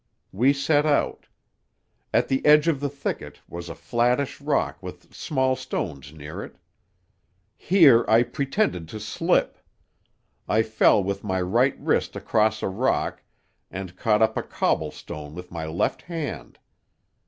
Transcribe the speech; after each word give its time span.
"We 0.31 0.51
set 0.51 0.83
out. 0.83 1.27
At 2.11 2.27
the 2.27 2.43
edge 2.43 2.67
of 2.67 2.79
the 2.79 2.89
thicket 2.89 3.39
was 3.47 3.69
a 3.69 3.75
flattish 3.75 4.41
rock 4.41 4.81
with 4.81 5.13
small 5.13 5.55
stones 5.55 6.11
near 6.11 6.43
it. 6.43 6.55
Here 7.55 8.03
I 8.07 8.23
pretended 8.23 8.87
to 8.87 8.99
slip. 8.99 9.59
I 10.49 10.63
fell 10.63 11.03
with 11.03 11.23
my 11.23 11.39
right 11.39 11.79
wrist 11.79 12.15
across 12.15 12.63
a 12.63 12.67
rock, 12.67 13.21
and 13.69 13.95
caught 13.95 14.23
up 14.23 14.37
a 14.37 14.41
cobblestone 14.41 15.35
with 15.35 15.51
my 15.51 15.67
left 15.67 16.01
hand. 16.01 16.57